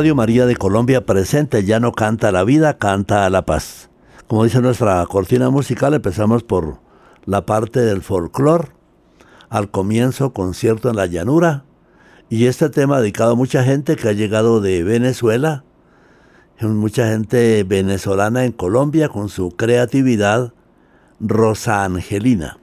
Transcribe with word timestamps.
Radio 0.00 0.14
María 0.14 0.46
de 0.46 0.56
Colombia 0.56 1.04
presente, 1.04 1.62
ya 1.62 1.78
no 1.78 1.92
canta 1.92 2.32
la 2.32 2.42
vida, 2.42 2.78
canta 2.78 3.28
la 3.28 3.44
paz. 3.44 3.90
Como 4.28 4.44
dice 4.44 4.62
nuestra 4.62 5.04
cortina 5.04 5.50
musical, 5.50 5.92
empezamos 5.92 6.42
por 6.42 6.78
la 7.26 7.44
parte 7.44 7.80
del 7.80 8.00
folclore, 8.00 8.68
al 9.50 9.70
comienzo 9.70 10.32
concierto 10.32 10.88
en 10.88 10.96
la 10.96 11.04
llanura, 11.04 11.66
y 12.30 12.46
este 12.46 12.70
tema 12.70 12.98
dedicado 12.98 13.32
a 13.32 13.34
mucha 13.34 13.62
gente 13.62 13.96
que 13.96 14.08
ha 14.08 14.12
llegado 14.12 14.62
de 14.62 14.82
Venezuela, 14.84 15.64
mucha 16.62 17.08
gente 17.08 17.62
venezolana 17.64 18.46
en 18.46 18.52
Colombia 18.52 19.10
con 19.10 19.28
su 19.28 19.50
creatividad, 19.50 20.54
Rosa 21.20 21.84
Angelina. 21.84 22.56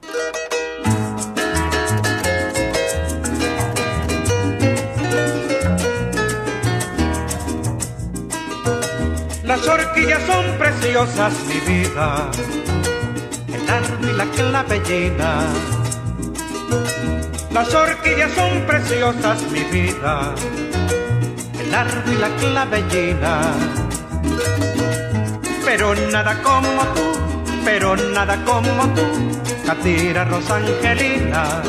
Horquillas 10.07 10.25
son 10.25 10.57
preciosas, 10.57 11.33
mi 11.49 11.59
vida, 11.73 12.31
el 13.53 13.69
árbol 13.69 14.09
y 14.09 14.13
la 14.13 14.23
clavellina. 14.23 15.39
Las 17.51 17.73
horquillas 17.73 18.31
son 18.31 18.61
preciosas, 18.65 19.41
mi 19.51 19.63
vida, 19.65 20.33
el 21.59 21.75
árbol 21.75 22.13
y 22.13 22.15
la 22.19 22.29
clavellina. 22.37 23.41
Pero 25.65 25.93
nada 26.09 26.41
como 26.41 26.83
tú, 26.95 27.43
pero 27.65 27.97
nada 27.97 28.45
como 28.45 28.87
tú, 28.93 29.03
Catira 29.65 30.23
Rosangelina. 30.23 31.61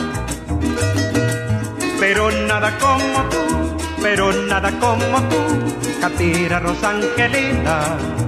Pero 1.99 2.31
nada 2.31 2.79
como 2.79 3.21
tú, 3.31 3.77
pero 4.01 4.33
nada 4.33 4.71
como 4.79 5.29
tú 5.29 5.39
Catira 6.01 6.61
Rosangelina. 6.61 8.28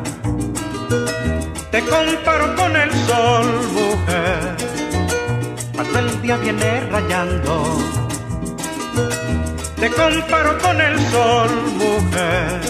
Te 1.71 1.81
comparo 1.85 2.57
con 2.57 2.77
el 2.77 2.91
sol, 3.07 3.47
mujer, 3.73 4.57
cuando 5.75 5.99
el 5.99 6.23
día 6.23 6.37
viene 6.37 6.81
rayando. 6.91 7.79
Te 9.77 9.91
comparo 9.91 10.59
con 10.59 10.81
el 10.81 10.99
sol, 11.11 11.51
mujer, 11.77 12.61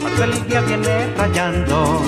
cuando 0.00 0.24
el 0.24 0.48
día 0.48 0.60
viene 0.60 1.14
rayando. 1.16 2.02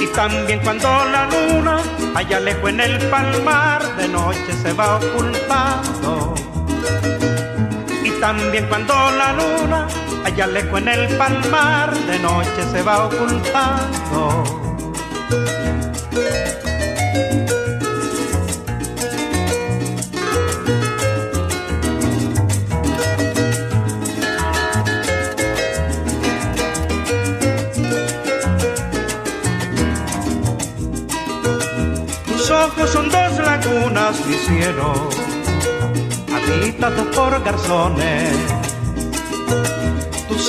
Y 0.00 0.06
también 0.08 0.60
cuando 0.60 0.88
la 0.88 1.26
luna 1.26 1.80
allá 2.14 2.40
lejos 2.40 2.70
en 2.70 2.80
el 2.80 2.98
palmar 3.08 3.96
de 3.96 4.08
noche 4.08 4.52
se 4.62 4.72
va 4.72 4.96
ocultando 4.96 6.34
también 8.20 8.66
cuando 8.66 8.94
la 8.94 9.32
luna 9.32 9.88
allá 10.32 10.46
lejos 10.46 10.80
en 10.80 10.88
el 10.88 11.16
palmar 11.16 11.92
de 12.06 12.18
noche 12.20 12.62
se 12.70 12.82
va 12.82 13.06
ocultando. 13.06 14.44
Tus 32.26 32.50
ojos 32.50 32.90
son 32.90 33.08
dos 33.10 33.38
lagunas, 33.38 34.26
mi 34.26 34.34
cielo 34.34 35.08
habitados 36.32 37.06
por 37.14 37.42
garzones. 37.42 38.59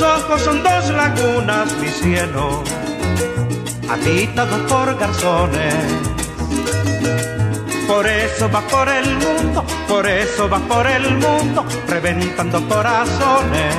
Ojos 0.01 0.41
son 0.41 0.63
dos 0.63 0.89
lagunas, 0.89 1.77
mi 1.77 1.87
cielo, 1.87 2.63
habitados 3.87 4.59
por 4.61 4.97
garzones. 4.97 5.75
Por 7.87 8.07
eso 8.07 8.49
va 8.49 8.61
por 8.61 8.89
el 8.89 9.05
mundo, 9.17 9.63
por 9.87 10.07
eso 10.07 10.49
va 10.49 10.57
por 10.59 10.87
el 10.87 11.17
mundo, 11.17 11.65
reventando 11.87 12.67
corazones. 12.67 13.75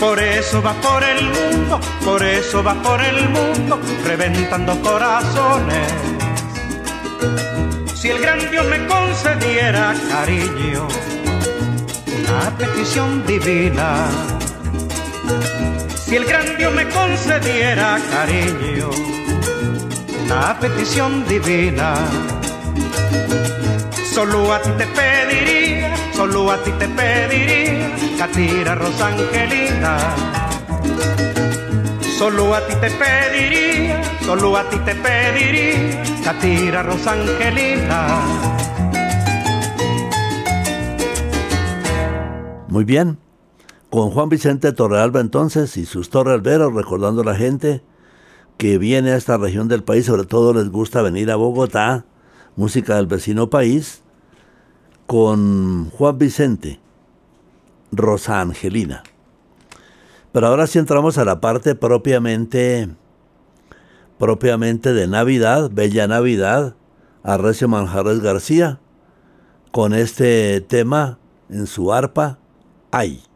Por 0.00 0.18
eso 0.18 0.60
va 0.60 0.72
por 0.74 1.04
el 1.04 1.24
mundo, 1.26 1.80
por 2.04 2.22
eso 2.24 2.64
va 2.64 2.74
por 2.82 3.00
el 3.00 3.28
mundo, 3.28 3.78
reventando 4.04 4.80
corazones. 4.82 5.92
Si 7.94 8.08
el 8.08 8.18
gran 8.18 8.50
Dios 8.50 8.66
me 8.66 8.86
concediera 8.86 9.94
cariño, 10.10 10.88
una 12.30 12.56
petición 12.56 13.26
divina. 13.26 14.06
Si 16.04 16.16
el 16.16 16.24
gran 16.24 16.56
Dios 16.56 16.72
me 16.72 16.88
concediera 16.88 17.98
cariño, 18.10 18.90
una 20.24 20.58
petición 20.58 21.26
divina. 21.26 21.94
Solo 24.12 24.52
a 24.52 24.60
ti 24.60 24.70
te 24.78 24.86
pediría, 24.86 25.94
solo 26.12 26.50
a 26.50 26.56
ti 26.62 26.70
te 26.72 26.88
pediría, 26.88 27.90
Catira 28.18 28.74
Rosangelina. 28.74 29.96
Solo 32.18 32.54
a 32.54 32.60
ti 32.66 32.74
te 32.74 32.90
pediría, 32.90 34.02
solo 34.26 34.56
a 34.56 34.68
ti 34.68 34.76
te 34.78 34.94
pediría 34.94 36.02
Catira 36.22 36.82
Rosangelina. 36.82 38.69
Muy 42.70 42.84
bien. 42.84 43.18
Con 43.90 44.10
Juan 44.10 44.28
Vicente 44.28 44.72
Torrealba 44.72 45.20
entonces 45.20 45.76
y 45.76 45.84
sus 45.84 46.08
torrealberos 46.08 46.72
recordando 46.72 47.22
a 47.22 47.24
la 47.24 47.34
gente 47.34 47.82
que 48.58 48.78
viene 48.78 49.10
a 49.10 49.16
esta 49.16 49.36
región 49.36 49.66
del 49.66 49.82
país, 49.82 50.06
sobre 50.06 50.24
todo 50.24 50.54
les 50.54 50.70
gusta 50.70 51.02
venir 51.02 51.32
a 51.32 51.36
Bogotá, 51.36 52.04
música 52.54 52.94
del 52.94 53.08
vecino 53.08 53.50
país, 53.50 54.02
con 55.08 55.90
Juan 55.90 56.18
Vicente, 56.18 56.78
Rosa 57.90 58.40
Angelina. 58.40 59.02
Pero 60.30 60.46
ahora 60.46 60.68
sí 60.68 60.78
entramos 60.78 61.18
a 61.18 61.24
la 61.24 61.40
parte 61.40 61.74
propiamente 61.74 62.88
propiamente 64.16 64.92
de 64.92 65.08
Navidad, 65.08 65.70
Bella 65.72 66.06
Navidad, 66.06 66.76
Arrecio 67.24 67.66
Manjares 67.66 68.20
García, 68.20 68.78
con 69.72 69.94
este 69.94 70.60
tema 70.60 71.18
en 71.48 71.66
su 71.66 71.92
arpa, 71.92 72.38
aí. 72.92 73.29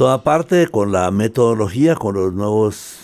Toda 0.00 0.24
parte, 0.24 0.66
con 0.68 0.92
la 0.92 1.10
metodología, 1.10 1.94
con 1.94 2.14
los 2.14 2.32
nuevos 2.32 3.00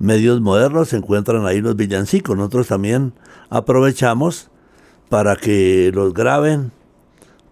medios 0.00 0.40
modernos, 0.40 0.88
se 0.88 0.96
encuentran 0.96 1.46
ahí 1.46 1.60
los 1.60 1.76
villancicos. 1.76 2.36
Nosotros 2.36 2.66
también 2.66 3.12
aprovechamos 3.48 4.50
para 5.08 5.36
que 5.36 5.92
los 5.94 6.12
graben, 6.12 6.72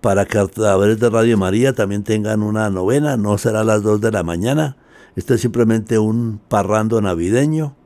para 0.01 0.27
que 0.27 0.39
a 0.39 0.47
través 0.49 0.99
de 0.99 1.09
Radio 1.09 1.39
María 1.39 1.73
también 1.73 2.03
tengan 2.03 2.43
una 2.43 2.69
novena, 2.69 3.17
no 3.17 3.39
será 3.39 3.61
a 3.61 3.65
las 3.65 3.85
2 3.85 4.01
de 4.01 4.11
la 4.11 4.25
mañana, 4.25 4.77
esto 5.15 5.35
es 5.35 5.41
simplemente 5.41 6.01
un 6.01 6.41
parrando 6.49 7.01
navideño, 7.01 7.77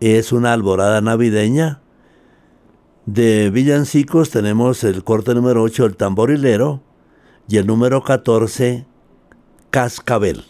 es 0.00 0.32
una 0.32 0.54
alborada 0.54 1.02
navideña. 1.02 1.82
De 3.04 3.50
villancicos 3.50 4.30
tenemos 4.30 4.82
el 4.82 5.04
corte 5.04 5.34
número 5.34 5.62
8, 5.62 5.84
el 5.84 5.96
tamborilero, 5.96 6.80
y 7.48 7.58
el 7.58 7.66
número 7.66 8.02
14, 8.02 8.86
cascabel. 9.72 10.44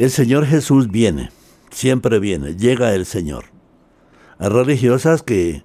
El 0.00 0.10
Señor 0.10 0.46
Jesús 0.46 0.90
viene, 0.90 1.28
siempre 1.70 2.20
viene, 2.20 2.56
llega 2.56 2.94
el 2.94 3.04
Señor. 3.04 3.44
Hay 4.38 4.48
religiosas 4.48 5.22
que, 5.22 5.62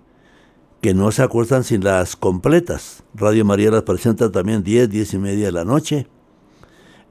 que 0.82 0.94
no 0.94 1.14
se 1.14 1.24
acuestan 1.24 1.64
sin 1.64 1.86
las 1.86 2.18
completas. 2.18 3.06
Radio 3.14 3.46
María 3.46 3.72
las 3.72 3.84
presenta 3.84 4.34
también 4.34 4.62
10, 4.62 4.90
10 4.90 5.14
y 5.14 5.18
media 5.20 5.46
de 5.46 5.52
la 5.54 5.64
noche. 5.64 6.10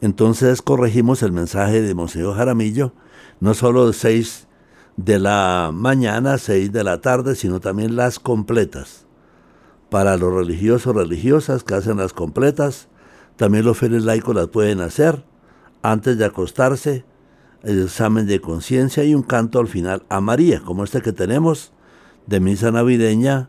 Entonces 0.02 0.60
corregimos 0.60 1.22
el 1.22 1.32
mensaje 1.32 1.80
de 1.80 1.94
Monseñor 1.94 2.36
Jaramillo, 2.36 2.92
no 3.40 3.54
solo 3.54 3.90
6 3.90 4.46
de 4.98 5.18
la 5.18 5.70
mañana, 5.72 6.36
6 6.36 6.72
de 6.72 6.84
la 6.84 7.00
tarde, 7.00 7.36
sino 7.36 7.58
también 7.58 7.96
las 7.96 8.18
completas, 8.18 9.06
para 9.88 10.18
los 10.18 10.30
religiosos 10.30 10.94
religiosas 10.94 11.64
que 11.64 11.72
hacen 11.72 11.96
las 11.96 12.12
completas. 12.12 12.88
También 13.36 13.64
los 13.64 13.78
fieles 13.78 14.04
laicos 14.04 14.34
las 14.34 14.48
pueden 14.48 14.82
hacer 14.82 15.24
antes 15.80 16.18
de 16.18 16.26
acostarse, 16.26 17.06
el 17.64 17.82
examen 17.82 18.26
de 18.26 18.40
conciencia 18.40 19.04
y 19.04 19.14
un 19.14 19.22
canto 19.22 19.58
al 19.58 19.68
final 19.68 20.04
a 20.08 20.20
María, 20.20 20.60
como 20.60 20.84
este 20.84 21.02
que 21.02 21.12
tenemos 21.12 21.72
de 22.26 22.40
misa 22.40 22.70
navideña, 22.70 23.48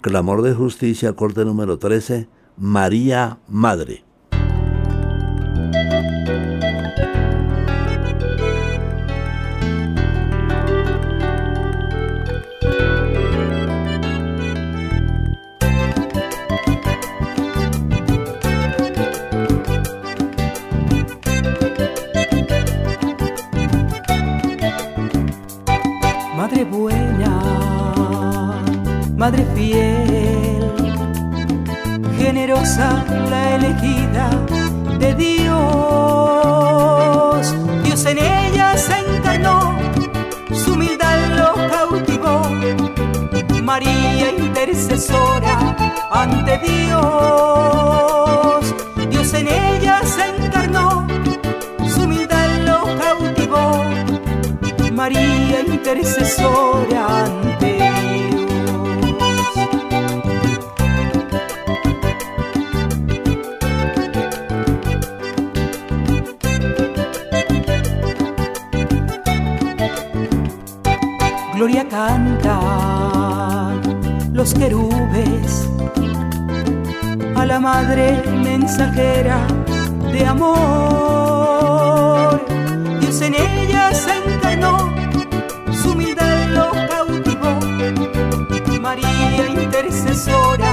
Clamor 0.00 0.42
de 0.42 0.54
Justicia, 0.54 1.12
corte 1.12 1.44
número 1.44 1.78
13, 1.78 2.28
María 2.56 3.38
Madre. 3.48 4.04
Madre 29.30 29.46
fiel, 29.54 30.74
generosa 32.18 33.04
la 33.30 33.54
elegida 33.54 34.28
de 34.98 35.14
Dios. 35.14 35.54
Dios 37.84 38.06
en 38.06 38.18
ella 38.18 38.76
se 38.76 38.98
encarnó, 38.98 39.78
su 40.52 40.72
humildad 40.72 41.16
lo 41.36 41.54
cautivó. 41.68 42.42
María 43.62 44.32
intercesora 44.36 45.76
ante 46.10 46.58
Dios. 46.58 47.04
Dios 49.10 49.32
en 49.34 49.46
ella 49.46 50.02
se 50.04 50.26
encarnó, 50.44 51.06
su 51.88 52.02
humildad 52.02 52.48
lo 52.64 52.98
cautivó. 52.98 53.84
María 54.92 55.60
intercesora 55.60 57.24
ante 57.24 57.49
cantan 72.00 73.80
los 74.32 74.54
querubes 74.54 75.68
a 77.36 77.44
la 77.44 77.60
madre 77.60 78.22
mensajera 78.42 79.46
de 80.10 80.24
amor. 80.26 81.60
Dios 83.00 83.20
en 83.20 83.34
ella 83.34 83.92
se 83.92 84.12
encarnó, 84.24 84.74
su 85.82 85.90
humildad 85.92 86.48
lo 86.58 86.70
cautivó. 86.92 87.52
María 88.80 89.46
intercesora 89.62 90.72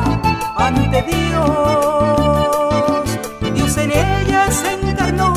ante 0.56 1.00
Dios. 1.12 3.04
Dios 3.54 3.78
en 3.78 3.92
ella 3.92 4.50
se 4.50 4.70
encarnó, 4.80 5.34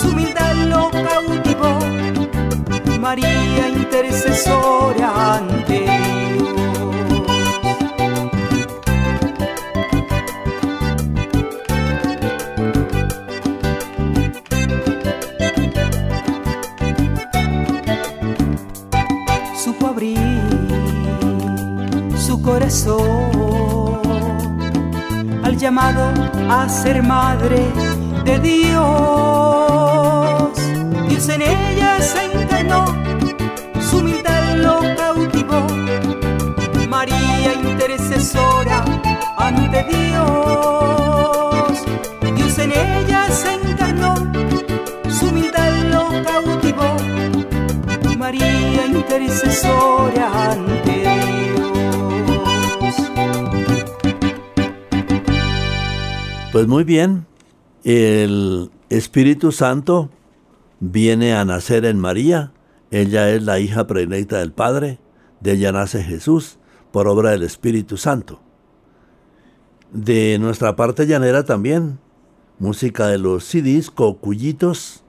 su 0.00 0.08
humildad 0.08 0.54
lo 0.72 0.90
cautivó. 0.90 1.78
María 3.00 3.39
intercesora 4.02 5.36
ante. 5.36 5.86
Supo 19.54 19.88
abrir 19.88 20.18
su 22.16 22.40
corazón 22.40 24.00
al 25.42 25.56
llamado 25.58 26.12
a 26.48 26.68
ser 26.68 27.02
madre 27.02 27.66
de 28.24 28.38
Dios. 28.38 28.80
Dios 31.08 31.28
en 31.28 31.42
ella 31.42 32.00
se 32.00 32.24
encarnó 32.32 33.09
María 36.88 37.54
intercesora 37.54 38.84
ante 39.36 39.84
Dios. 39.84 41.84
Dios 42.36 42.58
en 42.58 42.72
ella 42.72 43.30
se 43.30 43.54
encarnó, 43.54 44.14
su 45.08 45.26
humildad 45.26 45.72
lo 45.90 46.08
cautivó. 46.24 46.96
María 48.18 48.86
intercesora 48.86 50.52
ante 50.52 51.00
Dios. 51.00 51.10
Pues 56.52 56.66
muy 56.66 56.84
bien, 56.84 57.26
el 57.84 58.70
Espíritu 58.88 59.52
Santo 59.52 60.10
viene 60.80 61.34
a 61.34 61.44
nacer 61.44 61.84
en 61.84 61.98
María 61.98 62.52
ella 62.90 63.30
es 63.30 63.42
la 63.42 63.60
hija 63.60 63.86
predilecta 63.86 64.38
del 64.38 64.52
Padre, 64.52 64.98
de 65.40 65.52
ella 65.52 65.72
nace 65.72 66.02
Jesús 66.02 66.58
por 66.92 67.08
obra 67.08 67.30
del 67.30 67.42
Espíritu 67.42 67.96
Santo. 67.96 68.40
De 69.92 70.38
nuestra 70.38 70.76
parte 70.76 71.06
llanera 71.06 71.44
también, 71.44 71.98
música 72.58 73.08
de 73.08 73.18
los 73.18 73.44
CDs 73.44 73.90
Cocuyitos, 73.90 75.02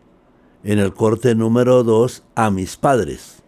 en 0.64 0.80
el 0.80 0.94
corte 0.94 1.36
número 1.36 1.84
2, 1.84 2.24
A 2.36 2.50
mis 2.50 2.78
padres. 2.78 3.44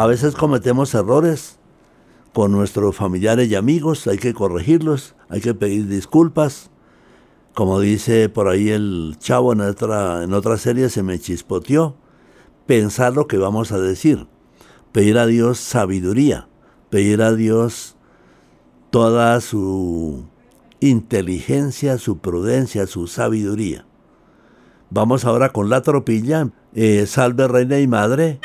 A 0.00 0.06
veces 0.06 0.34
cometemos 0.34 0.94
errores 0.94 1.58
con 2.32 2.52
nuestros 2.52 2.96
familiares 2.96 3.50
y 3.50 3.54
amigos, 3.54 4.06
hay 4.06 4.16
que 4.16 4.32
corregirlos, 4.32 5.14
hay 5.28 5.42
que 5.42 5.52
pedir 5.52 5.88
disculpas. 5.88 6.70
Como 7.54 7.80
dice 7.80 8.30
por 8.30 8.48
ahí 8.48 8.70
el 8.70 9.16
chavo 9.18 9.52
en 9.52 9.60
otra, 9.60 10.24
en 10.24 10.32
otra 10.32 10.56
serie, 10.56 10.88
se 10.88 11.02
me 11.02 11.18
chispoteó. 11.18 11.96
Pensar 12.64 13.12
lo 13.12 13.26
que 13.26 13.36
vamos 13.36 13.72
a 13.72 13.78
decir. 13.78 14.26
Pedir 14.90 15.18
a 15.18 15.26
Dios 15.26 15.58
sabiduría. 15.58 16.48
Pedir 16.88 17.20
a 17.20 17.34
Dios 17.34 17.94
toda 18.88 19.38
su 19.42 20.24
inteligencia, 20.80 21.98
su 21.98 22.16
prudencia, 22.20 22.86
su 22.86 23.06
sabiduría. 23.06 23.84
Vamos 24.88 25.26
ahora 25.26 25.50
con 25.50 25.68
la 25.68 25.82
tropilla. 25.82 26.48
Eh, 26.72 27.04
salve 27.04 27.46
reina 27.48 27.80
y 27.80 27.86
madre. 27.86 28.40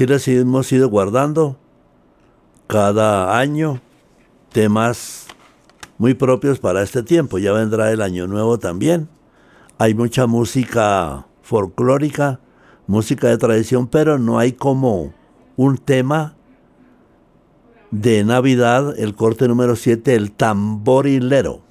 Y 0.00 0.12
así 0.12 0.36
hemos 0.36 0.70
ido 0.70 0.88
guardando 0.88 1.58
cada 2.68 3.36
año 3.36 3.80
temas 4.52 5.26
muy 5.96 6.14
propios 6.14 6.60
para 6.60 6.82
este 6.82 7.02
tiempo. 7.02 7.38
Ya 7.38 7.52
vendrá 7.52 7.90
el 7.90 8.00
año 8.00 8.28
nuevo 8.28 8.58
también. 8.58 9.08
Hay 9.76 9.94
mucha 9.94 10.28
música 10.28 11.26
folclórica, 11.42 12.38
música 12.86 13.26
de 13.26 13.38
tradición, 13.38 13.88
pero 13.88 14.20
no 14.20 14.38
hay 14.38 14.52
como 14.52 15.14
un 15.56 15.78
tema 15.78 16.36
de 17.90 18.22
Navidad, 18.22 18.96
el 18.98 19.16
corte 19.16 19.48
número 19.48 19.74
7, 19.74 20.14
el 20.14 20.30
tamborilero. 20.30 21.67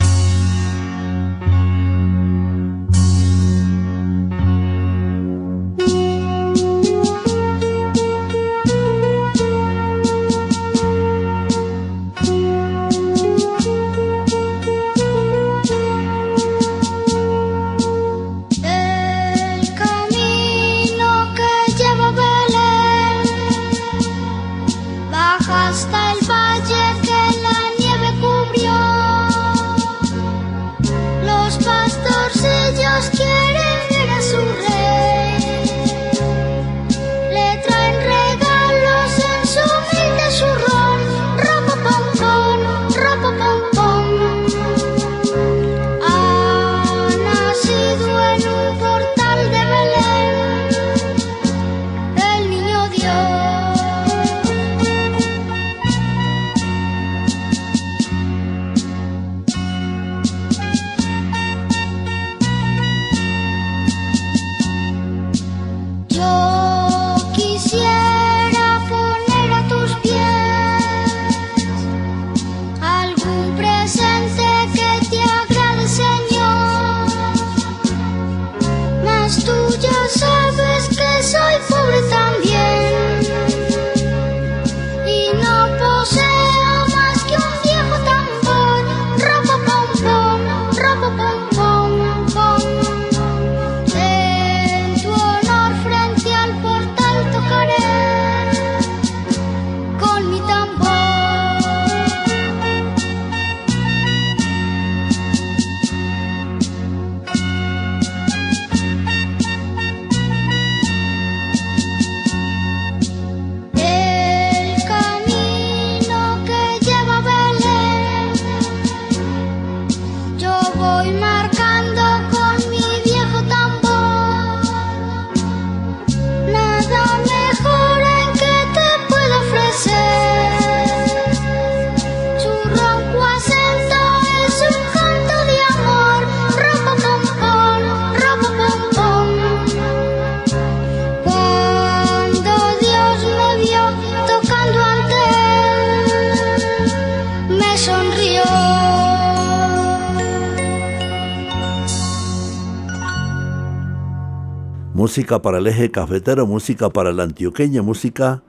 Música 155.18 155.42
para 155.42 155.58
el 155.58 155.66
eje 155.66 155.90
cafetero, 155.90 156.46
música 156.46 156.92
para 156.92 157.10
el 157.10 157.20
antioqueño, 157.20 157.82
música 157.82 158.44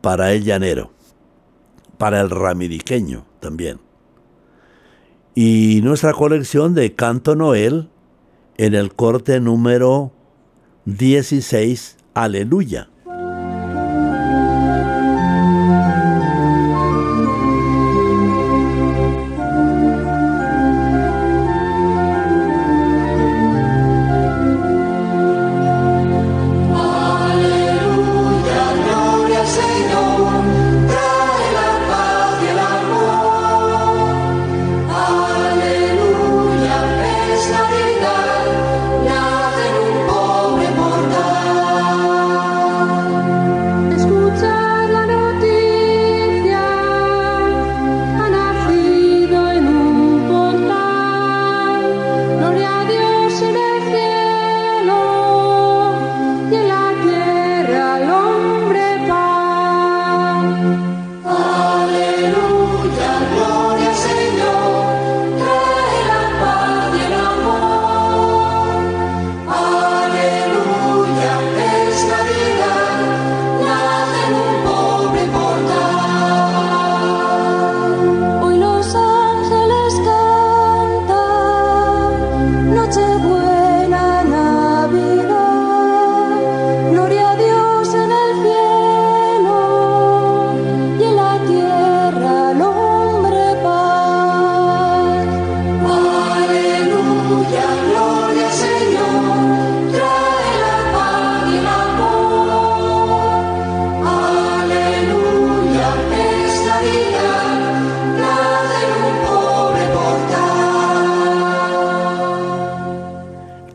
para 0.00 0.32
el 0.32 0.42
llanero, 0.42 0.90
para 1.98 2.22
el 2.22 2.30
ramiriqueño 2.30 3.26
también. 3.40 3.78
Y 5.34 5.82
nuestra 5.82 6.14
colección 6.14 6.72
de 6.72 6.94
Canto 6.94 7.36
Noel 7.36 7.90
en 8.56 8.72
el 8.72 8.94
corte 8.94 9.38
número 9.38 10.12
16, 10.86 11.98
Aleluya. 12.14 12.88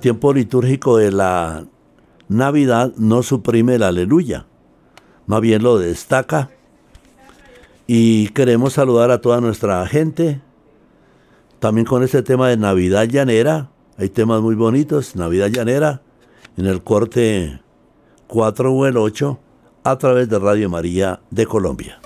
Tiempo 0.10 0.34
litúrgico 0.34 0.98
de 0.98 1.12
la 1.12 1.68
Navidad 2.30 2.94
no 2.98 3.22
suprime 3.22 3.76
el 3.76 3.84
aleluya, 3.84 4.48
más 5.28 5.40
bien 5.40 5.62
lo 5.62 5.78
destaca. 5.78 6.50
Y 7.86 8.30
queremos 8.30 8.74
saludar 8.74 9.12
a 9.12 9.22
toda 9.22 9.40
nuestra 9.40 9.86
gente, 9.86 10.42
también 11.60 11.86
con 11.86 12.02
este 12.02 12.24
tema 12.24 12.50
de 12.50 12.58
Navidad 12.58 13.08
llanera. 13.08 13.70
Hay 13.98 14.10
temas 14.10 14.42
muy 14.42 14.56
bonitos, 14.56 15.16
Navidad 15.16 15.50
llanera, 15.50 16.02
en 16.58 16.66
el 16.66 16.82
corte 16.82 17.62
4 18.26 18.74
o 18.74 18.88
el 18.88 18.98
8, 18.98 19.40
a 19.84 19.98
través 20.00 20.28
de 20.28 20.40
Radio 20.40 20.72
María 20.72 21.20
de 21.30 21.46
Colombia. 21.46 22.00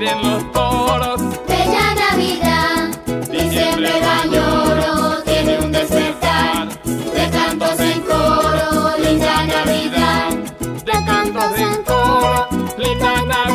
miren 0.00 0.22
los 0.22 0.52
toros. 0.52 1.20
Bella 1.46 1.94
Navidad, 1.94 2.88
diciembre 3.30 3.90
gañoro, 4.00 5.22
tiene 5.24 5.58
un 5.58 5.72
despertar 5.72 6.68
de 6.84 7.30
cantos 7.30 7.80
en 7.80 8.00
coro, 8.00 8.96
linda 8.98 9.46
Navidad, 9.46 10.30
de 10.86 11.04
cantos 11.04 11.58
en 11.58 11.84
coro, 11.84 12.48
linda 12.78 13.22
Navidad. 13.26 13.49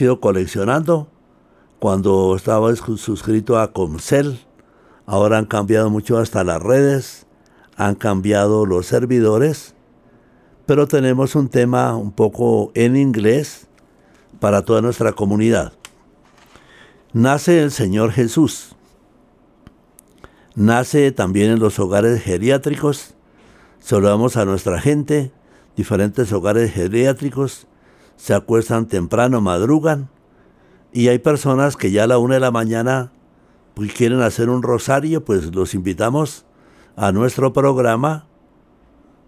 Hemos 0.00 0.16
ido 0.16 0.20
coleccionando. 0.20 1.08
Cuando 1.78 2.34
estaba 2.36 2.74
suscrito 2.76 3.58
a 3.58 3.72
Comcel, 3.72 4.38
ahora 5.06 5.38
han 5.38 5.46
cambiado 5.46 5.90
mucho 5.90 6.18
hasta 6.18 6.44
las 6.44 6.62
redes, 6.62 7.26
han 7.76 7.94
cambiado 7.94 8.66
los 8.66 8.86
servidores, 8.86 9.74
pero 10.66 10.86
tenemos 10.86 11.34
un 11.34 11.48
tema 11.48 11.96
un 11.96 12.12
poco 12.12 12.70
en 12.74 12.96
inglés 12.96 13.66
para 14.40 14.62
toda 14.62 14.82
nuestra 14.82 15.12
comunidad. 15.12 15.72
Nace 17.12 17.62
el 17.62 17.70
Señor 17.70 18.12
Jesús. 18.12 18.76
Nace 20.54 21.12
también 21.12 21.50
en 21.50 21.60
los 21.60 21.78
hogares 21.78 22.22
geriátricos. 22.22 23.14
Saludamos 23.78 24.36
a 24.36 24.44
nuestra 24.44 24.80
gente, 24.80 25.32
diferentes 25.76 26.32
hogares 26.32 26.72
geriátricos. 26.72 27.66
Se 28.20 28.34
acuestan 28.34 28.86
temprano, 28.86 29.40
madrugan. 29.40 30.10
Y 30.92 31.08
hay 31.08 31.18
personas 31.20 31.78
que 31.78 31.90
ya 31.90 32.04
a 32.04 32.06
la 32.06 32.18
una 32.18 32.34
de 32.34 32.40
la 32.40 32.50
mañana 32.50 33.12
pues, 33.72 33.94
quieren 33.94 34.20
hacer 34.20 34.50
un 34.50 34.62
rosario, 34.62 35.24
pues 35.24 35.54
los 35.54 35.72
invitamos 35.72 36.44
a 36.96 37.12
nuestro 37.12 37.54
programa 37.54 38.26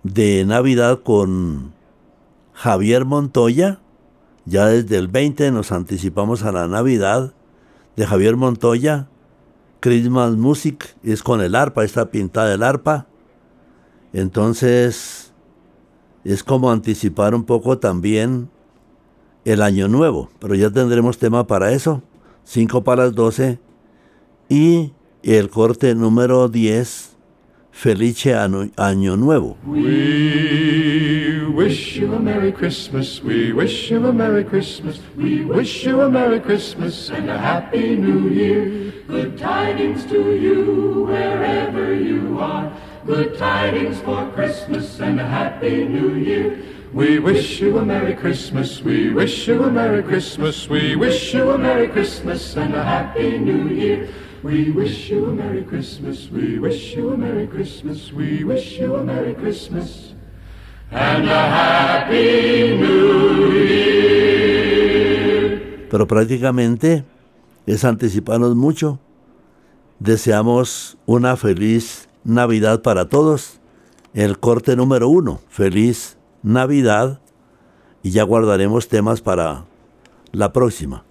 de 0.02 0.44
Navidad 0.44 1.00
con 1.02 1.72
Javier 2.52 3.06
Montoya. 3.06 3.80
Ya 4.44 4.66
desde 4.66 4.98
el 4.98 5.08
20 5.08 5.52
nos 5.52 5.72
anticipamos 5.72 6.42
a 6.42 6.52
la 6.52 6.68
Navidad 6.68 7.32
de 7.96 8.06
Javier 8.06 8.36
Montoya. 8.36 9.08
Christmas 9.80 10.32
Music 10.36 10.96
es 11.02 11.22
con 11.22 11.40
el 11.40 11.54
arpa, 11.54 11.82
está 11.82 12.10
pintada 12.10 12.52
el 12.52 12.62
arpa. 12.62 13.06
Entonces 14.12 15.32
es 16.24 16.44
como 16.44 16.70
anticipar 16.70 17.34
un 17.34 17.44
poco 17.44 17.78
también 17.78 18.50
el 19.44 19.62
año 19.62 19.88
nuevo, 19.88 20.30
pero 20.38 20.54
ya 20.54 20.70
tendremos 20.70 21.18
tema 21.18 21.46
para 21.46 21.72
eso. 21.72 22.02
5 22.44 22.82
para 22.82 23.04
las 23.04 23.14
12 23.14 23.58
y 24.48 24.92
el 25.22 25.48
corte 25.48 25.94
número 25.94 26.48
10 26.48 27.16
Felice 27.70 28.34
Año 28.34 29.16
Nuevo. 29.16 29.56
We 29.66 31.46
wish 31.54 31.96
you 31.96 32.12
a 32.14 32.18
Merry 32.18 32.52
Christmas. 32.52 33.22
We 33.22 33.52
wish 33.52 33.90
you 33.90 34.06
a 34.06 34.12
Merry 34.12 34.44
Christmas. 34.44 35.00
We 35.16 35.44
wish 35.44 35.84
you 35.84 36.02
a 36.02 36.10
Merry 36.10 36.40
Christmas 36.40 37.10
and 37.10 37.30
a 37.30 37.38
Happy 37.38 37.96
New 37.96 38.28
Year. 38.28 38.92
Good 39.08 39.38
tidings 39.38 40.04
to 40.06 40.34
you 40.34 41.06
wherever 41.08 41.94
you 41.94 42.38
are. 42.38 42.70
Good 43.04 43.36
tidings 43.36 43.98
for 44.00 44.30
Christmas 44.30 45.00
and 45.00 45.20
a 45.20 45.26
Happy 45.26 45.88
New 45.88 46.14
Year. 46.14 46.62
We 46.92 47.18
wish 47.18 47.60
you 47.60 47.78
a 47.78 47.84
Merry 47.84 48.14
Christmas. 48.14 48.80
We 48.80 49.10
wish 49.10 49.48
you 49.48 49.64
a 49.64 49.70
Merry 49.70 50.02
Christmas. 50.02 50.68
We 50.68 50.94
wish 50.94 51.34
you 51.34 51.50
a 51.50 51.58
Merry 51.58 51.88
Christmas 51.88 52.56
and 52.56 52.74
a 52.74 52.84
Happy 52.84 53.38
New 53.38 53.68
Year. 53.68 54.08
We 54.42 54.70
wish 54.72 55.08
you 55.10 55.26
a 55.26 55.32
Merry 55.32 55.62
Christmas, 55.62 56.28
we 56.28 56.58
wish 56.58 56.96
you 56.96 57.12
a 57.12 57.16
Merry 57.16 57.46
Christmas, 57.46 58.12
we 58.12 58.42
wish 58.42 58.76
you 58.76 58.96
a 58.96 59.04
Merry 59.04 59.34
Christmas 59.34 60.14
and 60.90 61.28
a 61.30 61.42
Happy 61.48 62.76
New 62.76 63.52
Year. 63.52 64.02
Pero 65.90 66.08
prácticamente 66.08 67.04
es 67.66 67.84
anticiparnos 67.84 68.56
mucho. 68.56 68.98
Deseamos 70.00 70.98
una 71.06 71.36
feliz 71.36 72.08
Navidad 72.24 72.82
para 72.82 73.08
todos. 73.08 73.60
El 74.14 74.38
corte 74.38 74.76
número 74.76 75.08
uno, 75.08 75.40
feliz 75.48 76.18
Navidad. 76.42 77.20
Y 78.02 78.10
ya 78.10 78.24
guardaremos 78.24 78.88
temas 78.88 79.20
para 79.20 79.64
la 80.32 80.52
próxima. 80.52 81.04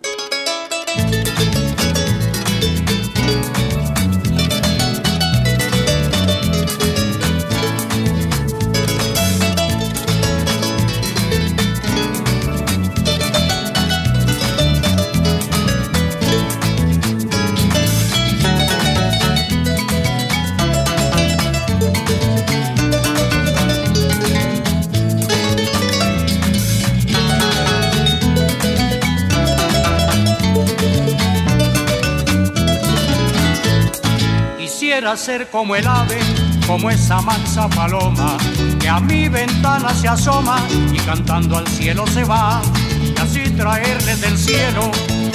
Ser 35.18 35.50
como 35.50 35.76
el 35.76 35.86
ave, 35.86 36.20
como 36.66 36.90
esa 36.90 37.22
mansa 37.22 37.68
paloma 37.70 38.38
que 38.80 38.88
a 38.88 39.00
mi 39.00 39.28
ventana 39.28 39.94
se 39.94 40.08
asoma 40.08 40.58
y 40.92 40.98
cantando 41.00 41.58
al 41.58 41.68
cielo 41.68 42.08
se 42.08 42.24
va. 42.24 42.62
Y 43.04 43.20
así 43.20 43.50
traerle 43.52 44.16
del 44.16 44.38
cielo 44.38 44.90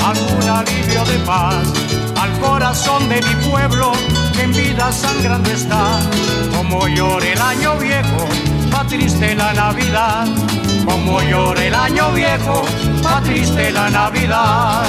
algún 0.05 0.49
alivio 0.49 1.05
de 1.05 1.19
paz 1.27 1.73
al 2.21 2.39
corazón 2.41 3.09
de 3.09 3.21
mi 3.21 3.51
pueblo 3.51 3.93
que 4.33 4.43
en 4.43 4.53
vida 4.53 4.91
sangrando 4.93 5.51
está. 5.51 6.01
Como 6.57 6.89
llora 6.89 7.27
el 7.27 7.41
año 7.41 7.77
viejo, 7.77 8.29
va 8.75 8.87
triste 8.87 9.35
la 9.35 9.53
Navidad. 9.53 10.27
Como 10.87 11.21
llora 11.23 11.65
el 11.65 11.75
año 11.75 12.13
viejo, 12.13 12.63
va 13.05 13.21
triste 13.21 13.71
la 13.73 13.91
Navidad. 13.91 14.85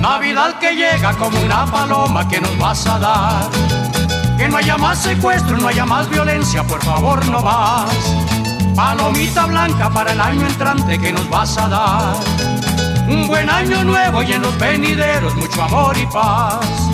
Navidad 0.00 0.58
que 0.58 0.74
llega 0.74 1.12
como 1.14 1.40
una 1.40 1.64
paloma 1.64 2.28
que 2.28 2.38
nos 2.38 2.58
vas 2.58 2.86
a 2.86 2.98
dar 2.98 3.83
que 4.36 4.48
no 4.48 4.56
haya 4.56 4.76
más 4.76 4.98
secuestro, 4.98 5.56
no 5.56 5.68
haya 5.68 5.84
más 5.84 6.08
violencia, 6.08 6.62
por 6.64 6.82
favor 6.82 7.24
no 7.26 7.42
más. 7.42 7.94
Palomita 8.74 9.46
blanca 9.46 9.90
para 9.90 10.12
el 10.12 10.20
año 10.20 10.46
entrante 10.46 10.98
que 10.98 11.12
nos 11.12 11.28
vas 11.28 11.56
a 11.58 11.68
dar. 11.68 12.16
Un 13.08 13.28
buen 13.28 13.48
año 13.48 13.84
nuevo 13.84 14.22
y 14.22 14.32
en 14.32 14.42
los 14.42 14.58
venideros 14.58 15.34
mucho 15.36 15.62
amor 15.62 15.96
y 15.96 16.06
paz. 16.06 16.93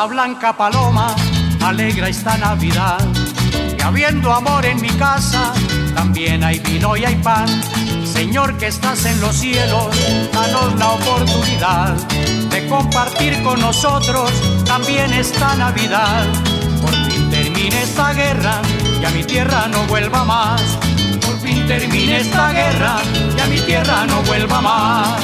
Blanca 0.00 0.56
paloma, 0.56 1.14
alegra 1.60 2.08
esta 2.08 2.38
Navidad. 2.38 2.98
Y 3.78 3.82
habiendo 3.82 4.32
amor 4.32 4.64
en 4.64 4.80
mi 4.80 4.88
casa, 4.88 5.52
también 5.94 6.42
hay 6.42 6.58
vino 6.60 6.96
y 6.96 7.04
hay 7.04 7.14
pan. 7.16 7.46
Señor 8.04 8.56
que 8.56 8.68
estás 8.68 9.04
en 9.04 9.20
los 9.20 9.36
cielos, 9.36 9.94
danos 10.32 10.74
la 10.78 10.92
oportunidad 10.92 11.94
de 12.48 12.66
compartir 12.68 13.42
con 13.42 13.60
nosotros 13.60 14.30
también 14.64 15.12
esta 15.12 15.54
Navidad. 15.56 16.24
Por 16.80 16.94
fin 17.10 17.30
termine 17.30 17.82
esta 17.82 18.14
guerra 18.14 18.62
y 19.00 19.04
a 19.04 19.10
mi 19.10 19.24
tierra 19.24 19.68
no 19.68 19.84
vuelva 19.88 20.24
más. 20.24 20.62
Por 21.24 21.38
fin 21.40 21.66
termine 21.66 22.20
esta 22.20 22.50
guerra 22.52 22.96
y 23.36 23.40
a 23.40 23.46
mi 23.46 23.60
tierra 23.60 24.06
no 24.06 24.22
vuelva 24.22 24.60
más. 24.62 25.22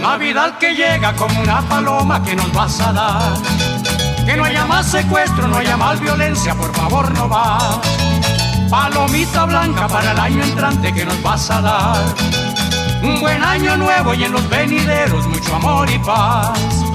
Navidad 0.00 0.58
que 0.58 0.74
llega 0.74 1.14
como 1.14 1.40
una 1.40 1.60
paloma 1.68 2.22
que 2.22 2.34
nos 2.34 2.52
vas 2.52 2.80
a 2.80 2.92
dar 2.92 3.75
que 4.26 4.36
no 4.36 4.44
haya 4.44 4.66
más 4.66 4.90
secuestro, 4.90 5.46
no 5.46 5.56
haya 5.56 5.76
más 5.76 6.00
violencia, 6.00 6.54
por 6.54 6.74
favor 6.74 7.10
no 7.14 7.28
va. 7.28 7.80
Palomita 8.68 9.44
blanca 9.44 9.86
para 9.86 10.10
el 10.10 10.18
año 10.18 10.42
entrante 10.42 10.92
que 10.92 11.04
nos 11.04 11.22
vas 11.22 11.48
a 11.50 11.60
dar. 11.60 12.14
Un 13.02 13.20
buen 13.20 13.42
año 13.42 13.76
nuevo 13.76 14.14
y 14.14 14.24
en 14.24 14.32
los 14.32 14.48
venideros 14.48 15.26
mucho 15.28 15.54
amor 15.54 15.88
y 15.88 15.98
paz. 16.00 16.85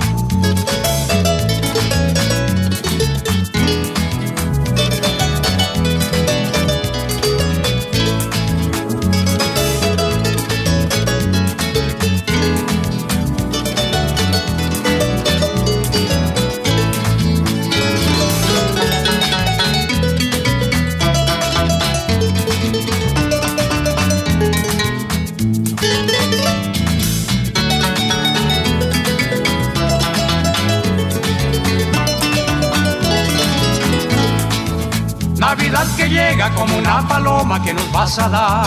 Una 36.91 37.07
paloma 37.07 37.61
que 37.61 37.73
nos 37.73 37.89
vas 37.91 38.19
a 38.19 38.27
dar. 38.27 38.65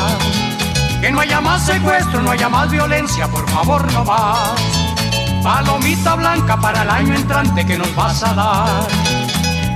Que 1.01 1.11
no 1.11 1.21
haya 1.21 1.41
más 1.41 1.67
secuestro, 1.67 2.23
no 2.23 2.31
haya 2.31 2.49
más 2.49 2.71
violencia, 2.71 3.29
por 3.29 3.49
favor 3.51 3.93
no 3.93 4.05
más. 4.05 4.55
Palomita 5.43 6.15
blanca 6.15 6.57
para 6.57 6.83
el 6.83 6.91
año 6.91 7.15
entrante 7.15 7.67
que 7.67 7.77
nos 7.77 7.95
vas 7.95 8.23
a 8.23 8.35
dar. 8.35 8.89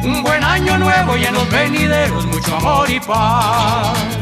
Un 0.03 0.23
buen 0.23 0.43
año 0.43 0.79
nuevo 0.79 1.17
y 1.17 1.25
en 1.25 1.35
los 1.35 1.51
venideros 1.51 2.25
mucho 2.27 2.57
amor 2.57 2.91
y 2.91 3.01
paz. 3.01 4.18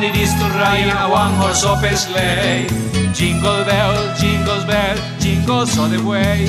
Fun 0.00 0.08
it 0.08 0.16
is 0.16 0.32
to 0.34 0.46
ride 0.56 0.88
a 0.88 1.10
one 1.10 1.32
horse 1.34 1.64
open 1.64 1.96
sleigh. 1.96 2.66
Jingle 3.12 3.64
bell, 3.64 4.14
jingle 4.16 4.64
bell, 4.66 4.96
jingle 5.18 5.66
all 5.78 5.88
the 5.88 6.02
way. 6.04 6.46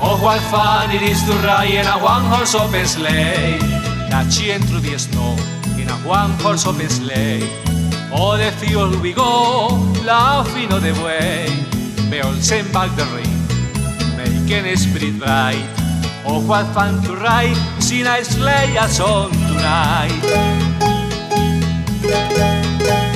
Oh, 0.00 0.18
what 0.22 0.40
fun 0.50 0.90
it 0.90 1.02
is 1.02 1.22
to 1.24 1.32
ride 1.46 1.70
in 1.70 1.86
a 1.86 1.98
one 2.02 2.24
horse 2.24 2.54
open 2.54 2.86
sleigh. 2.86 3.58
Dutchie 4.08 4.58
through 4.68 4.80
the 4.80 4.98
snow 4.98 5.36
in 5.78 5.88
a 5.88 5.96
one 6.08 6.30
horse 6.40 6.66
open 6.66 6.88
sleigh. 6.88 7.42
Oh, 8.12 8.36
the 8.36 8.50
field 8.52 9.00
we 9.02 9.12
go, 9.12 9.68
laughing 10.04 10.72
all 10.72 10.80
the 10.80 10.94
way. 11.04 11.48
Bells 12.10 12.50
and 12.50 12.72
back 12.72 12.90
the 12.96 13.04
ring, 13.14 13.36
making 14.16 14.76
spirit 14.76 15.18
bright. 15.18 15.68
Oh, 16.26 16.42
what 16.46 16.66
fun 16.74 17.02
to 17.04 17.14
ride, 17.16 17.56
see 17.78 18.02
a 18.02 18.24
sleigh 18.24 18.76
a 18.76 18.88
song 18.88 19.32
tonight. 19.32 20.69
Thank 22.10 22.82
you. 22.82 23.09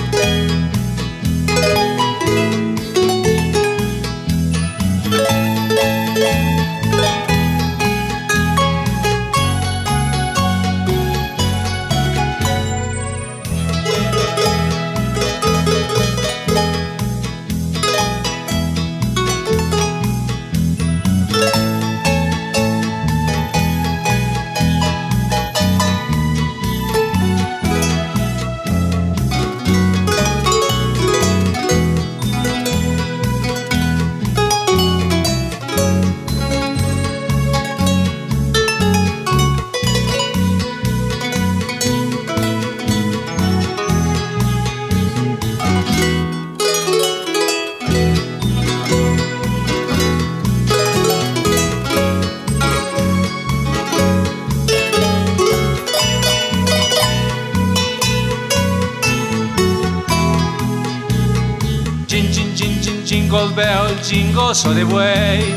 Jingoso 64.44 64.74
de 64.74 64.84
buey. 64.84 65.56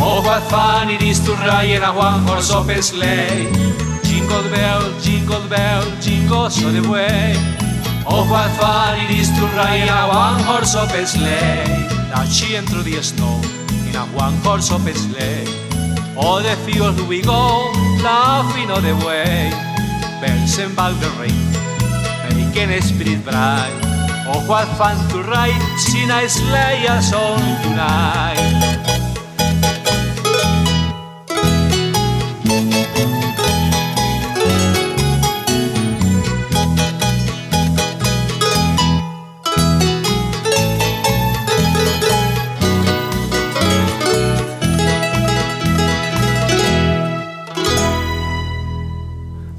Oh, 0.00 0.20
what 0.20 0.42
fun 0.50 0.90
it 0.90 1.00
is 1.02 1.20
to 1.20 1.32
ride 1.32 1.70
in 1.70 1.82
a 1.82 1.92
one 1.92 2.26
horse 2.26 2.50
open 2.50 2.82
sleigh. 2.82 3.46
Jingle 4.02 4.42
bell, 4.50 4.82
jingle 5.00 5.46
bell, 5.48 5.82
jingoso 6.00 6.72
de 6.72 6.80
buey. 6.80 7.36
Oh, 8.04 8.26
what 8.28 8.50
fun 8.58 8.98
it 8.98 9.10
is 9.10 9.30
to 9.30 9.46
ride 9.54 9.82
in 9.82 9.88
a 9.88 10.08
one 10.08 10.42
horse 10.42 10.74
open 10.74 11.06
sleigh. 11.06 11.64
Dashing 12.10 12.66
through 12.66 12.82
the 12.82 13.00
snow 13.02 13.40
in 13.88 13.94
a 13.94 14.04
one 14.18 14.34
horse 14.42 14.72
open 14.72 14.94
sleigh. 14.94 15.46
Oh, 16.16 16.42
the 16.42 16.56
fields 16.66 17.00
we 17.02 17.22
go, 17.22 17.70
laughing 18.02 18.70
all 18.70 18.80
the 18.80 18.96
way. 19.06 19.50
Bells 20.20 20.58
and 20.58 20.74
bell 20.74 20.94
the 20.94 21.10
ring, 21.20 21.46
making 22.34 22.80
spirit 22.82 23.24
bright. 23.24 23.95
What 24.26 24.66
fun 24.76 24.96
to 25.10 25.22
ride 25.22 25.62
a 25.78 26.28
sleigh 26.28 26.86
a 26.88 27.00
song 27.00 27.40
tonight. 27.62 28.86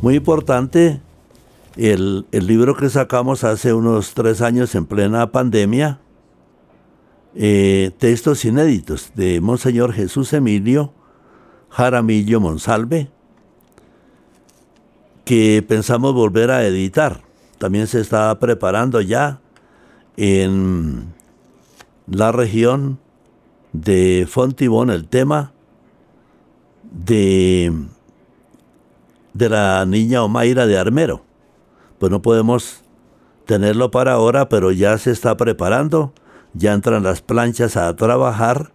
Muy 0.02 0.16
importante 0.16 1.07
el, 1.78 2.26
libro 2.32 2.76
que 2.76 2.90
sacamos 2.90 3.44
hace 3.44 3.74
unos 3.74 4.14
tres 4.14 4.42
años 4.42 4.74
en 4.76 4.86
plena 4.86 5.32
pandemia, 5.32 6.00
eh, 7.36 7.92
textos 8.00 8.46
inéditos 8.46 9.12
de 9.16 9.40
Monseñor 9.42 9.94
Jesús 9.94 10.34
Emilio 10.34 10.94
Jaramillo 11.70 12.40
Monsalve, 12.40 13.12
que 15.24 15.64
pensamos 15.68 16.14
volver 16.14 16.50
a 16.50 16.66
editar. 16.66 17.22
También 17.60 17.88
se 17.88 18.02
está 18.02 18.38
preparando 18.40 19.02
ya 19.02 19.40
en 20.16 21.14
la 22.08 22.32
región 22.32 22.98
de 23.74 24.28
Fontibón 24.28 24.90
el 24.90 25.08
tema 25.08 25.54
de, 26.92 27.72
de 29.34 29.50
la 29.50 29.86
niña 29.86 30.24
Omaira 30.24 30.66
de 30.66 30.78
Armero 30.78 31.27
pues 32.00 32.12
no 32.12 32.22
podemos 32.22 32.84
tenerlo 33.46 33.92
para 33.92 34.14
ahora, 34.14 34.50
pero 34.50 34.72
ya 34.72 34.98
se 34.98 35.12
está 35.12 35.38
preparando, 35.38 36.14
ya 36.54 36.74
entran 36.74 37.04
las 37.04 37.22
planchas 37.22 37.78
a 37.78 37.96
trabajar 37.96 38.72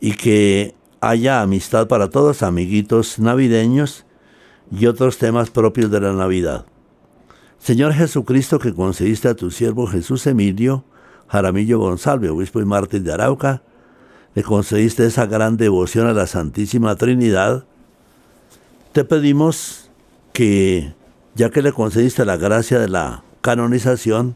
y 0.00 0.12
que 0.12 0.74
haya 1.00 1.42
amistad 1.42 1.88
para 1.88 2.10
todos, 2.10 2.42
amiguitos 2.42 3.18
navideños 3.18 4.04
y 4.70 4.86
otros 4.86 5.18
temas 5.18 5.50
propios 5.50 5.90
de 5.90 6.00
la 6.00 6.12
Navidad. 6.12 6.66
Señor 7.58 7.92
Jesucristo, 7.92 8.58
que 8.58 8.74
concediste 8.74 9.28
a 9.28 9.34
tu 9.34 9.50
siervo 9.50 9.86
Jesús 9.86 10.26
Emilio 10.26 10.84
Jaramillo 11.28 11.78
González, 11.78 12.30
obispo 12.30 12.60
y 12.60 12.64
mártir 12.64 13.02
de 13.02 13.12
Arauca, 13.12 13.62
le 14.34 14.42
concediste 14.42 15.06
esa 15.06 15.26
gran 15.26 15.56
devoción 15.56 16.06
a 16.06 16.12
la 16.12 16.26
Santísima 16.26 16.96
Trinidad, 16.96 17.64
te 18.92 19.04
pedimos 19.04 19.90
que 20.32 20.94
ya 21.38 21.50
que 21.50 21.62
le 21.62 21.72
concediste 21.72 22.24
la 22.24 22.36
gracia 22.36 22.80
de 22.80 22.88
la 22.88 23.22
canonización 23.42 24.34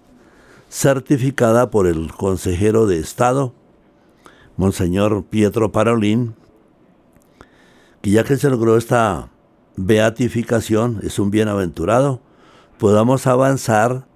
certificada 0.68 1.68
por 1.68 1.88
el 1.88 2.12
consejero 2.12 2.86
de 2.86 3.00
Estado, 3.00 3.52
Monseñor 4.56 5.24
Pietro 5.24 5.72
Parolín, 5.72 6.36
que 8.02 8.10
ya 8.10 8.22
que 8.22 8.36
se 8.36 8.48
logró 8.48 8.76
esta 8.76 9.30
beatificación, 9.76 11.00
es 11.02 11.18
un 11.18 11.32
bienaventurado, 11.32 12.20
podamos 12.78 13.26
avanzar 13.26 14.06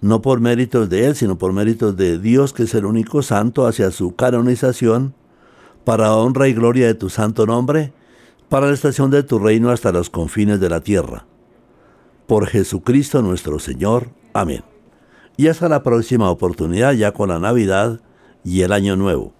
no 0.00 0.22
por 0.22 0.40
méritos 0.40 0.88
de 0.88 1.04
él, 1.04 1.16
sino 1.16 1.36
por 1.36 1.52
méritos 1.52 1.98
de 1.98 2.18
Dios, 2.18 2.54
que 2.54 2.62
es 2.62 2.74
el 2.74 2.86
único 2.86 3.20
santo, 3.20 3.66
hacia 3.66 3.90
su 3.90 4.16
canonización, 4.16 5.12
para 5.84 6.14
honra 6.14 6.48
y 6.48 6.54
gloria 6.54 6.86
de 6.86 6.94
tu 6.94 7.10
santo 7.10 7.44
nombre, 7.44 7.92
para 8.48 8.68
la 8.68 8.72
estación 8.72 9.10
de 9.10 9.22
tu 9.22 9.38
reino 9.38 9.68
hasta 9.68 9.92
los 9.92 10.08
confines 10.08 10.60
de 10.60 10.70
la 10.70 10.80
tierra. 10.80 11.26
Por 12.28 12.46
Jesucristo 12.46 13.22
nuestro 13.22 13.58
Señor. 13.58 14.10
Amén. 14.34 14.62
Y 15.38 15.48
hasta 15.48 15.66
la 15.70 15.82
próxima 15.82 16.30
oportunidad 16.30 16.92
ya 16.92 17.12
con 17.12 17.30
la 17.30 17.38
Navidad 17.38 18.02
y 18.44 18.60
el 18.60 18.72
Año 18.72 18.96
Nuevo. 18.96 19.32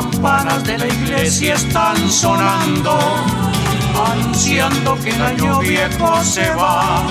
Campanas 0.00 0.62
de 0.64 0.76
la 0.76 0.86
iglesia 0.86 1.54
están 1.54 1.96
sonando, 2.10 2.98
anunciando 4.12 4.94
que 5.02 5.08
el 5.08 5.22
año 5.22 5.58
viejo 5.60 6.22
se 6.22 6.50
va. 6.50 7.02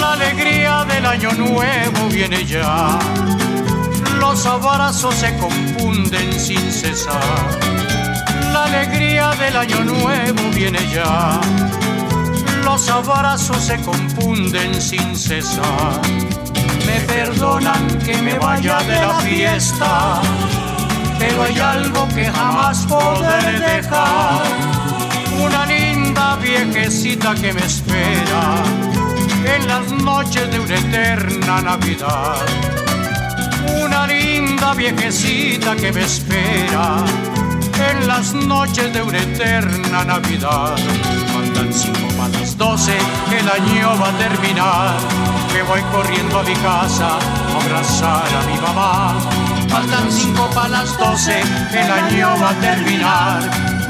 La 0.00 0.14
alegría 0.14 0.84
del 0.86 1.06
año 1.06 1.30
nuevo 1.34 2.08
viene 2.10 2.44
ya. 2.46 2.98
Los 4.18 4.44
abrazos 4.44 5.14
se 5.14 5.36
confunden 5.36 6.32
sin 6.32 6.72
cesar. 6.72 7.60
La 8.52 8.64
alegría 8.64 9.30
del 9.42 9.56
año 9.56 9.84
nuevo 9.84 10.42
viene 10.52 10.80
ya. 10.92 11.40
Los 12.64 12.88
abrazos 12.88 13.58
se 13.58 13.80
confunden 13.82 14.82
sin 14.82 15.14
cesar. 15.14 16.00
Me 16.86 16.98
perdonan 17.02 17.86
que 18.04 18.20
me 18.20 18.36
vaya 18.36 18.78
de 18.82 18.96
la 19.00 19.20
fiesta 19.20 20.20
pero 21.26 21.42
hay 21.44 21.58
algo 21.58 22.08
que 22.08 22.26
jamás 22.26 22.86
podré 22.86 23.58
dejar. 23.58 24.42
Una 25.40 25.66
linda 25.66 26.36
viejecita 26.36 27.34
que 27.34 27.52
me 27.52 27.60
espera 27.60 28.62
en 29.54 29.66
las 29.66 29.90
noches 29.90 30.50
de 30.50 30.60
una 30.60 30.74
eterna 30.74 31.62
Navidad. 31.62 32.36
Una 33.82 34.06
linda 34.06 34.74
viejecita 34.74 35.74
que 35.76 35.92
me 35.92 36.02
espera 36.02 37.04
en 37.90 38.06
las 38.06 38.34
noches 38.34 38.92
de 38.92 39.02
una 39.02 39.18
eterna 39.18 40.04
Navidad. 40.04 40.76
Faltan 41.32 41.72
cinco 41.72 42.08
para 42.18 42.38
las 42.38 42.56
doce, 42.56 42.96
el 43.38 43.48
año 43.48 43.98
va 44.00 44.08
a 44.08 44.18
terminar. 44.18 44.96
Me 45.54 45.62
voy 45.62 45.80
corriendo 45.92 46.38
a 46.38 46.42
mi 46.42 46.54
casa 46.54 47.18
a 47.18 47.64
abrazar 47.64 48.28
a 48.40 48.42
mi 48.46 48.60
mamá 48.60 49.43
faltan 49.74 50.12
cinco 50.12 50.48
para 50.54 50.68
las 50.68 50.96
doce, 50.96 51.40
el 51.72 51.90
año 51.90 52.28
va 52.40 52.50
a 52.50 52.60
terminar. 52.60 53.40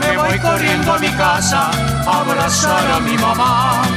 Me 0.01 0.17
voy 0.17 0.39
corriendo 0.39 0.95
a 0.95 0.99
mi 0.99 1.11
casa 1.11 1.71
a 2.07 2.21
abrazar 2.21 2.91
a 2.91 3.01
mi 3.01 3.17
mamá. 3.19 3.94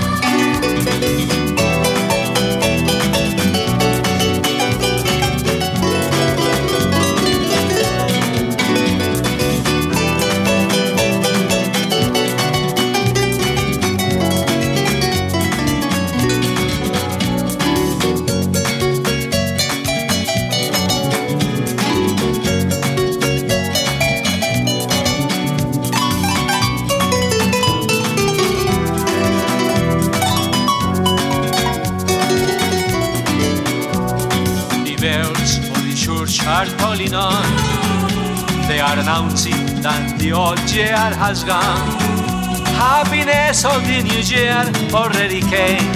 New 44.17 44.23
year 44.23 44.65
already 44.93 45.41
came. 45.41 45.91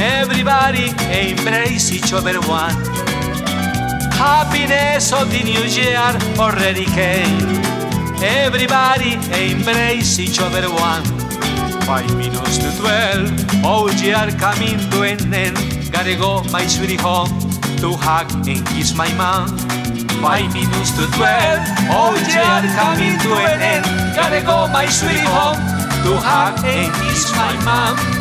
Everybody 0.00 0.88
embrace 1.12 1.92
each 1.92 2.12
other 2.12 2.40
one. 2.48 2.74
Happiness 4.16 5.12
of 5.12 5.30
the 5.30 5.42
new 5.44 5.64
year 5.68 5.98
already 6.38 6.86
came. 6.86 7.36
Everybody 8.22 9.14
embrace 9.44 10.18
each 10.18 10.40
other 10.40 10.68
one. 10.70 11.04
Five 11.82 12.16
minutes 12.16 12.58
to 12.58 12.70
twelve, 12.80 13.28
old 13.64 13.94
year 14.00 14.28
coming 14.38 14.78
to 14.90 15.02
an 15.02 15.34
end. 15.34 15.56
Gotta 15.92 16.16
go, 16.16 16.42
my 16.50 16.66
sweetie 16.66 16.96
home 16.96 17.28
to 17.80 17.92
hug 17.92 18.30
and 18.48 18.66
kiss 18.68 18.94
my 18.94 19.12
mom. 19.16 19.58
Five 20.22 20.52
minutes 20.54 20.92
to 20.96 21.04
twelve, 21.12 21.60
oh 21.92 22.14
yeah, 22.32 22.64
coming 22.78 23.18
to 23.20 23.30
an 23.52 23.60
end. 23.60 23.84
Gotta 24.16 24.40
go, 24.40 24.66
my 24.72 24.86
sweet 24.86 25.20
home, 25.20 25.60
toe 26.04 26.16
haar, 26.16 26.64
één 26.64 26.92
is 27.12 27.30
mijn 27.30 27.64
man. 27.64 28.17